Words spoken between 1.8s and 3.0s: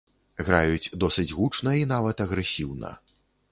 і нават агрэсіўна.